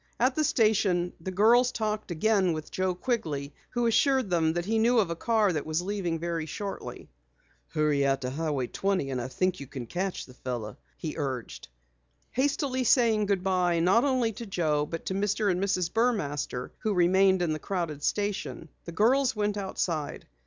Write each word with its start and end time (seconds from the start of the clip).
At 0.19 0.33
the 0.33 0.43
station 0.43 1.13
the 1.21 1.29
girls 1.29 1.71
talked 1.71 2.09
again 2.09 2.53
with 2.53 2.71
Joe 2.71 2.95
Quigley 2.95 3.53
who 3.69 3.85
assured 3.85 4.31
them 4.31 4.55
he 4.55 4.79
knew 4.79 4.97
of 4.97 5.11
a 5.11 5.15
car 5.15 5.53
that 5.53 5.63
was 5.67 5.79
leaving 5.83 6.17
very 6.17 6.47
shortly. 6.47 7.07
"Hurry 7.67 8.03
out 8.03 8.21
to 8.21 8.31
Highway 8.31 8.65
20 8.65 9.11
and 9.11 9.21
I 9.21 9.27
think 9.27 9.59
you 9.59 9.67
can 9.67 9.85
catch 9.85 10.25
the 10.25 10.33
fellow," 10.33 10.77
he 10.97 11.13
urged. 11.17 11.67
Hastily 12.31 12.83
saying 12.83 13.27
goodbye 13.27 13.79
not 13.79 14.03
only 14.03 14.31
to 14.33 14.47
Joe 14.47 14.87
but 14.87 15.05
to 15.05 15.13
Mr. 15.13 15.51
and 15.51 15.63
Mrs. 15.63 15.91
Burmaster 15.93 16.71
who 16.79 16.95
remained 16.95 17.43
in 17.43 17.53
the 17.53 17.59
crowded 17.59 18.01
station, 18.01 18.69
the 18.85 18.91
girls 18.91 19.35
went 19.35 19.55
outside. 19.55 20.25